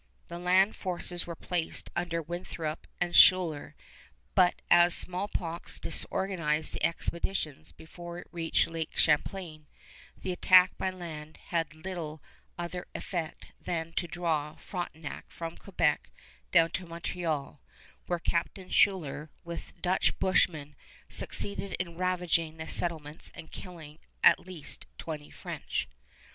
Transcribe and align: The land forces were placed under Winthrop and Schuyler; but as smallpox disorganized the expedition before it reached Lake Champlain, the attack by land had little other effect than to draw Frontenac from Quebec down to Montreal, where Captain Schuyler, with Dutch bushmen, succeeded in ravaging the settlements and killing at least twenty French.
The 0.29 0.39
land 0.39 0.75
forces 0.75 1.27
were 1.27 1.35
placed 1.35 1.91
under 1.95 2.23
Winthrop 2.23 2.87
and 2.99 3.15
Schuyler; 3.15 3.75
but 4.33 4.63
as 4.71 4.95
smallpox 4.95 5.79
disorganized 5.79 6.73
the 6.73 6.83
expedition 6.83 7.63
before 7.77 8.17
it 8.17 8.27
reached 8.31 8.65
Lake 8.65 8.97
Champlain, 8.97 9.67
the 10.17 10.31
attack 10.31 10.75
by 10.79 10.89
land 10.89 11.37
had 11.49 11.75
little 11.75 12.19
other 12.57 12.87
effect 12.95 13.51
than 13.63 13.91
to 13.93 14.07
draw 14.07 14.55
Frontenac 14.55 15.25
from 15.29 15.55
Quebec 15.55 16.09
down 16.51 16.71
to 16.71 16.87
Montreal, 16.87 17.61
where 18.07 18.17
Captain 18.17 18.71
Schuyler, 18.71 19.29
with 19.43 19.79
Dutch 19.83 20.17
bushmen, 20.17 20.75
succeeded 21.09 21.73
in 21.79 21.95
ravaging 21.95 22.57
the 22.57 22.67
settlements 22.67 23.31
and 23.35 23.51
killing 23.51 23.99
at 24.23 24.39
least 24.39 24.87
twenty 24.97 25.29
French. 25.29 25.87